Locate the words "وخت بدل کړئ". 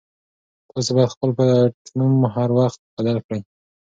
2.59-3.41